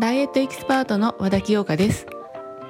[0.00, 2.06] ダイエットエキスパートの和田清香です。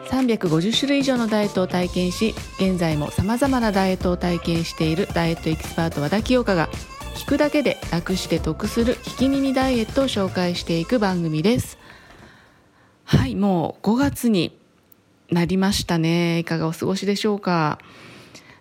[0.07, 6.71] 350種類以上のダイエットを体験し現在も様々なダイエットを体験しているダイエットエキスパート和田清香が
[7.15, 11.77] 聞くだけで楽して得する聞き耳ダイエットを紹介していく番組です。
[13.05, 14.59] はいもう5月に
[15.31, 16.39] なりましたね。
[16.39, 17.79] いかがお過ごしでしょうか？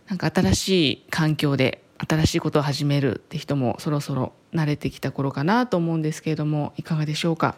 [0.09, 7.55] なんか新しい環境で新しいことを始めるって人もそろそろ慣れてきた頃かなと思うんですけれどもいかがでしょうか？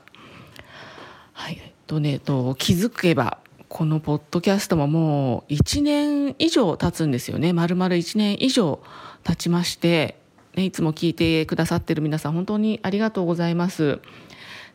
[1.33, 7.53] はい、とねと気づけばこのポッドキャストももう1年以上経つんですよね。
[7.53, 8.81] 丸々1年以上
[9.23, 10.17] 経ちまして、
[10.55, 13.99] ね、いつも聞いてくださってる皆さん本当にありがとうございます。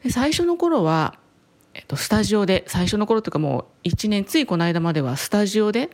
[0.05, 1.19] で最初の頃は、
[1.73, 5.91] えっと、スタジオで最初の頃というかもう1年ついこの間まではスタジオで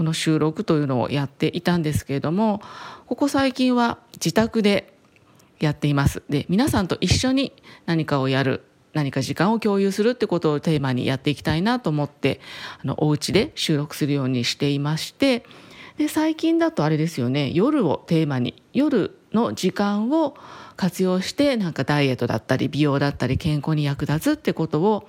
[0.00, 2.62] この収録というのをやっていたんですけれども
[3.06, 4.94] ここ最近は自宅で
[5.58, 6.22] やっています。
[6.30, 7.52] で皆さんと一緒に
[7.84, 8.64] 何かをやる
[8.94, 12.40] 何か時間を共有するってことをテーマにやっていきたいなと思って
[12.82, 15.44] あのお家で収録するようにしていまして
[15.98, 20.34] で最近だとあれですよね夜をテーマに夜の時間を
[20.76, 25.04] 活用してなんかダイエットだったり美容だったり健康に役立つってことを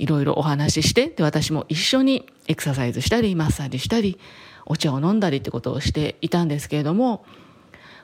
[0.00, 4.18] いろいろお話ししてで私も一緒にエクササイズしたりマッサージしたり
[4.64, 7.24] お茶を飲んだりってことをしていたんですけれども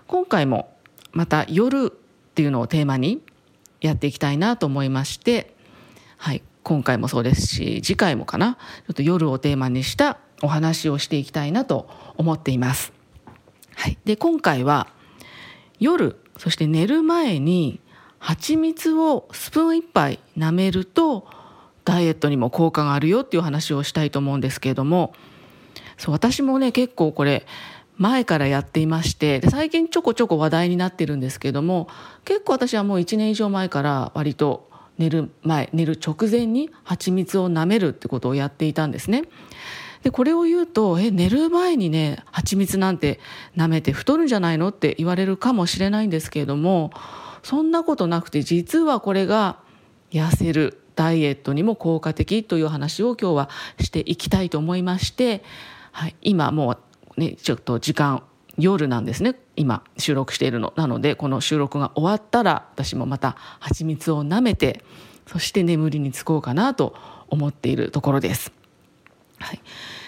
[0.06, 0.76] 今回も
[1.12, 1.90] また夜っ
[2.34, 3.22] ていうのをテーマに
[3.80, 5.54] やっていきたいなと思いまして、
[6.18, 11.88] はい、今回もそうですし次回もかなちょっと夜をテーマにしたお話をしていきたいなと
[12.18, 12.92] 思っています。
[13.74, 14.88] はい、で今回は
[15.80, 17.80] 夜そして寝る前に
[18.18, 21.26] 蜂蜜をスプーン1杯舐めると
[21.86, 25.14] ダイエットにも効果があるよっていう話をしたいと思うんですけれども
[25.96, 27.46] そう私もね結構これ
[27.96, 31.88] 前からやっていましてで最近ちょこちょこ話題になってるんですけども
[32.24, 39.22] 結構私はもう1年以上前から割と寝る前寝る直前に蜂蜜を舐めるってことをやっていたんですね。
[40.02, 43.20] でこれを言うとえ寝る前にね蜂蜜なんて
[43.56, 46.90] 舐めて太るんじゃないのって言われるかもしれないんですけれども
[47.42, 49.58] そんなことなくて実はこれが
[50.10, 55.44] 痩せるダイエットにも効果的という話を今日はしていきたいと思いまして、
[55.92, 56.78] はい、今も
[57.16, 58.24] うね、ちょっと時間
[58.58, 59.36] 夜なんですね。
[59.54, 60.72] 今収録しているの。
[60.76, 64.82] なのでこの収録が終わったら私もまた蜂蜜を舐めて
[65.26, 66.94] そして眠りにつこうかなと
[67.28, 68.52] 思っているところです。
[69.38, 69.60] はい、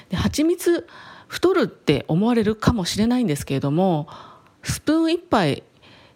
[0.09, 0.87] で蜂蜜
[1.27, 4.09] 太るって思われるかもしれないんですけれども
[4.63, 5.63] スプーン1杯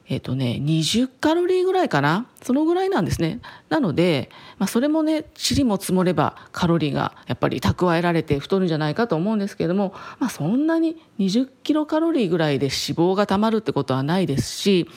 [0.08, 2.26] えっ、ー、とね、20カロリーぐらいかな？
[2.42, 3.40] そのぐらいなんですね。
[3.68, 14.88] なので、まあ、それもね、塵も積もればカロリーがやっぱり蓄えられて太るんじゃないかと思うんですけれども、まあ、そんなに20キロカロリーぐらいで脂肪がたまるってことはないですし、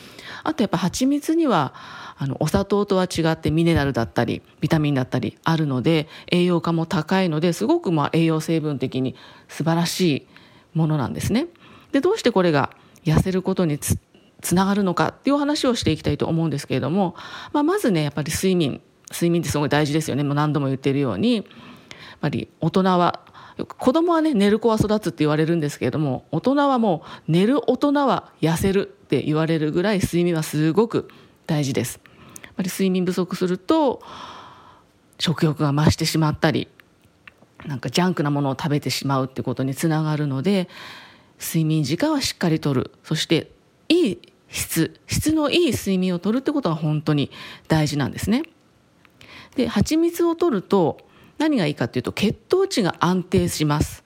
[0.44, 1.74] あとやっぱ蜂蜜には、
[2.18, 9.16] あの、お砂糖とは違ってミネラルだったり、ビタミンだったりあるので、栄養価も高いので、すごくまあ栄養成分的に
[9.48, 10.28] 素晴らしい
[10.74, 11.48] ものなんですね。
[11.92, 12.72] で、どうしてこれが
[13.04, 13.98] 痩せることにつ
[14.46, 17.16] つながるのかっていう話をしていきたいと思うんですけれども、
[17.52, 18.80] まあ、まずねやっぱり睡眠
[19.12, 21.46] 睡眠ってすごい大事ですよねもう何度も言っているようにやっ
[22.22, 23.22] ぱり大人は
[23.64, 31.10] 子供はね寝る子は育つって言われるんですけれども大人はもう寝る大人は痩せるって言われるぐらい睡眠はすごく
[31.48, 32.00] 大事です。
[32.44, 34.02] やっぱり睡眠不足すると
[35.20, 36.68] 食欲が増してしまったり
[37.66, 40.70] なんかジャンクなものを食べてしまうってことにつながるので
[41.40, 43.52] 睡眠時間はしっかりとるそして
[43.90, 44.20] いい
[44.56, 47.30] 質質のいい睡眠をとるってことは本当に
[47.68, 48.44] 大事なんですね。
[49.56, 50.98] で蜂蜜を取ると
[51.38, 54.04] 何がいいかっていうと血糖値が安定します。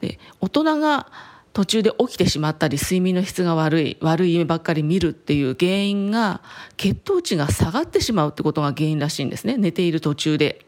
[0.00, 1.06] で大人が
[1.52, 6.42] 途中で起きてしまったり睡眠の質が悪い悪い夢ばっかり見るっていう原因が
[6.76, 10.66] 血糖値が下がってしまうってことが原因らしいんですね寝ている途中で。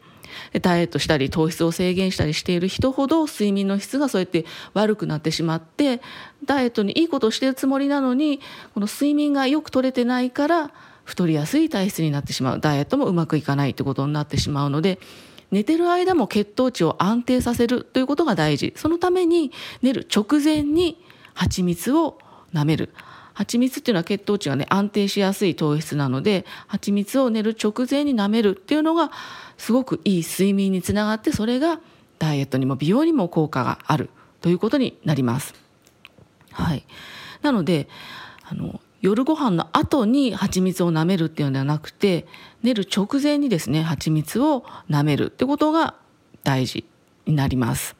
[0.61, 6.01] ダイエットしたり糖質を制限したりしている人ほど睡眠の質がそうやって悪くなってしまって
[6.45, 8.39] ダイエットにいいことをしてるつもりなのに
[8.73, 10.71] この睡眠がよく取れてないから
[11.03, 12.59] 太りやすい体質になってしまう。
[12.59, 14.99] ダイエットもうまくいかないってことになってしまうので
[15.51, 18.73] 寝てる間も血糖値を安定させるということが大事。
[18.75, 19.51] そのために
[19.81, 21.01] 寝る直前に
[21.33, 22.19] 蜂蜜を
[22.53, 22.89] 舐める。
[23.37, 29.11] 蜂蜜っていうのは血糖値がね安定しやすい糖質なので蜂蜜を寝る直前に舐めるっていうのが
[29.59, 31.79] すごくいい睡眠につながってそれが
[32.17, 34.09] ダイエットにも美容にも効果がある
[34.41, 35.53] ということになります。
[36.51, 36.83] はい、
[37.43, 37.87] なので
[38.49, 42.25] あの夜ご飯の後に蜂蜜を舐めるっていうのではなくて
[42.63, 45.93] 寝る直前にですね蜂蜜を舐めるってことが
[46.43, 46.85] 大事
[47.27, 47.95] になります。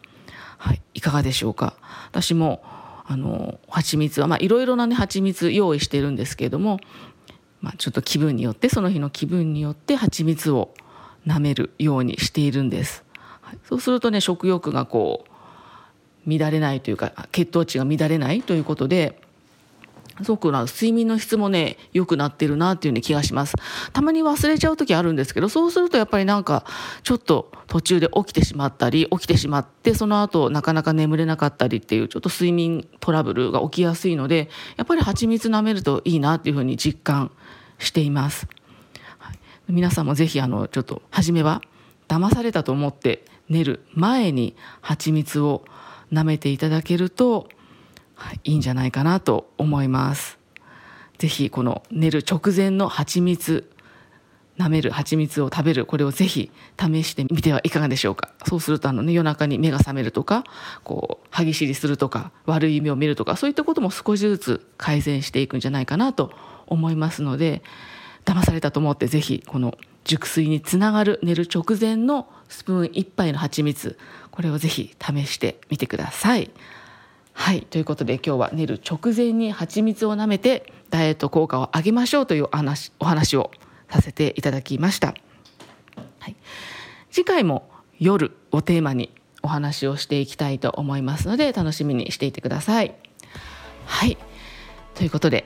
[0.57, 1.75] はい、いかがでしょうか？
[2.09, 2.63] 私も
[3.07, 6.79] あの蜂蜜はいろいろなね蜂蜜用意してるんですけれども
[7.61, 10.73] まあ、ちょっと気分によってその日の気分によって蜂蜜を
[11.25, 13.03] 舐めるようにしているんです、
[13.41, 15.25] はい、そうするとね食欲がこ
[16.25, 19.19] う乱れないというか血糖値が乱れないということで
[20.23, 23.55] すごくな睡眠の質もね良くなってるなっていう、ね、気がします。
[23.93, 26.65] たまに忘れちゃう時あるんですけどそうするとやっぱりなんか
[27.03, 37.31] ちょっと途中で起きてしまったり起きてしまってその後なかなか眠れなかったりっていうちょっと睡眠トラブルが起きやすいのでやっぱり蜂蜜舐めるといいなっていうふうに実感
[37.79, 38.47] しています、
[39.19, 41.61] はい、皆さんもぜひあのちょっと初めは
[42.07, 45.63] 騙されたと思って寝る前に蜂蜜を
[46.11, 47.49] 舐めていただけると
[48.17, 50.37] はい、いいんじゃないかなと思います
[51.17, 53.69] ぜひこの寝る直前の蜂蜜
[54.57, 60.43] 舐める蜂蜜を食べるこれをぜひ試してみてはいかがでしょうかそうするとあの、ね、夜中に目が覚めるとか
[60.83, 66.31] こう歯ぎしりするとか悪い夢を見るとかそういったことも少しずつ改善していくんじゃないかなと
[66.65, 67.61] 思いますので
[68.25, 73.97] 騙されたと思ってぜひこの熟睡につながる寝る直前のスプーン1杯の蜂蜜
[74.31, 76.49] これをぜひ試してみてください。
[77.39, 77.61] はい。
[77.61, 83.51] ということで今日は寝る直前に蜂蜜を舐めてダイエット効果を上げましょうというお話お話を
[83.89, 85.13] させていただきました、
[86.19, 86.35] はい、
[87.11, 87.69] 次回も
[87.99, 89.13] 夜をテーマに
[89.43, 92.95] お話をしていきたいと思いますので楽しみにしていてください。
[93.85, 94.17] はい。
[94.95, 95.45] ということで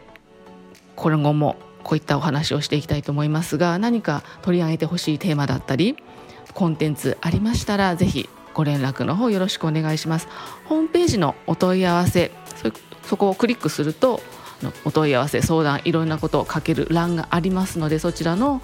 [0.96, 5.98] 今後もこういったお話をしていきたいと思いますが何か取り上げてほしいテーマだったり
[6.54, 10.28] コンテンツありましたら是非ご連絡の方よろしくお願いします
[10.66, 12.32] ホームページのお問い合わせ
[13.04, 14.22] そこをクリックすると
[14.86, 18.62] お問い合わせ相談いろんなことを書ける欄がありますのでそちらの、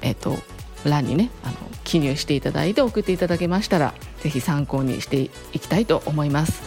[0.00, 0.38] えっと、
[0.84, 1.54] 欄にねあの
[1.84, 6.62] 記入していただいて送っていただけましたら是非参考にしていきたいと思います。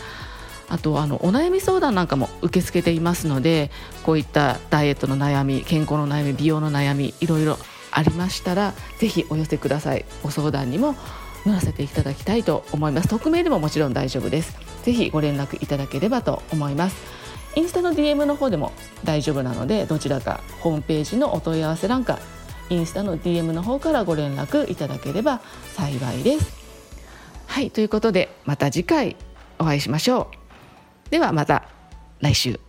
[0.67, 3.69] あとあのお悩み相談なんかも受け付けていますので
[4.03, 7.59] こういったダイエットの悩み健康の悩み美容の悩みいろいろ
[7.91, 10.95] ありましたら是非お寄せくださいご相談にも
[11.45, 13.07] 乗らせていただきたいと思います。
[13.09, 14.57] 匿名でももちろん大丈夫です。
[14.83, 16.95] ぜひご連絡いただければと思います。
[17.55, 18.71] インスタの DM の方でも
[19.03, 22.19] 大丈夫なのでどちらかホームページのお問い合わせ欄か
[22.69, 25.41] インスタの DM の方からご連絡いただければ
[25.73, 26.53] 幸いです。
[27.47, 29.15] はいということでまた次回
[29.59, 30.29] お会いしましょ
[31.07, 31.09] う。
[31.09, 31.69] ではまた
[32.19, 32.64] 来週。